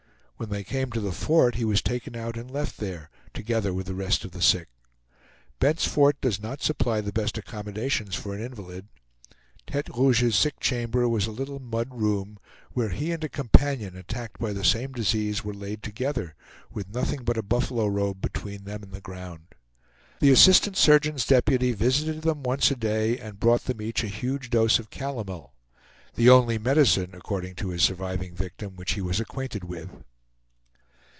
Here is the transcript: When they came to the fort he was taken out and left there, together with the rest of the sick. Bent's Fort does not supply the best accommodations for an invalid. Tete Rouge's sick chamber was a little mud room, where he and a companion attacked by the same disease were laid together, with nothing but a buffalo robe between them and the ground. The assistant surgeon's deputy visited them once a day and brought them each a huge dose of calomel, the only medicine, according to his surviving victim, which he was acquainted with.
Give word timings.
When 0.41 0.49
they 0.49 0.63
came 0.63 0.91
to 0.93 0.99
the 0.99 1.11
fort 1.11 1.53
he 1.53 1.65
was 1.65 1.83
taken 1.83 2.15
out 2.15 2.35
and 2.35 2.49
left 2.49 2.77
there, 2.79 3.11
together 3.31 3.75
with 3.75 3.85
the 3.85 3.93
rest 3.93 4.25
of 4.25 4.31
the 4.31 4.41
sick. 4.41 4.69
Bent's 5.59 5.85
Fort 5.85 6.19
does 6.19 6.41
not 6.41 6.63
supply 6.63 6.99
the 6.99 7.13
best 7.13 7.37
accommodations 7.37 8.15
for 8.15 8.33
an 8.33 8.41
invalid. 8.41 8.87
Tete 9.67 9.89
Rouge's 9.89 10.35
sick 10.35 10.59
chamber 10.59 11.07
was 11.07 11.27
a 11.27 11.31
little 11.31 11.59
mud 11.59 11.89
room, 11.91 12.39
where 12.71 12.89
he 12.89 13.11
and 13.11 13.23
a 13.23 13.29
companion 13.29 13.95
attacked 13.95 14.39
by 14.39 14.51
the 14.51 14.65
same 14.65 14.93
disease 14.93 15.43
were 15.45 15.53
laid 15.53 15.83
together, 15.83 16.33
with 16.71 16.89
nothing 16.91 17.23
but 17.23 17.37
a 17.37 17.43
buffalo 17.43 17.85
robe 17.85 18.19
between 18.19 18.63
them 18.63 18.81
and 18.81 18.93
the 18.93 18.99
ground. 19.01 19.45
The 20.21 20.31
assistant 20.31 20.75
surgeon's 20.75 21.23
deputy 21.27 21.71
visited 21.71 22.23
them 22.23 22.41
once 22.41 22.71
a 22.71 22.75
day 22.75 23.19
and 23.19 23.39
brought 23.39 23.65
them 23.65 23.79
each 23.79 24.03
a 24.03 24.07
huge 24.07 24.49
dose 24.49 24.79
of 24.79 24.89
calomel, 24.89 25.53
the 26.15 26.31
only 26.31 26.57
medicine, 26.57 27.11
according 27.13 27.53
to 27.57 27.69
his 27.69 27.83
surviving 27.83 28.33
victim, 28.33 28.75
which 28.75 28.93
he 28.93 29.01
was 29.01 29.19
acquainted 29.19 29.63
with. 29.65 30.03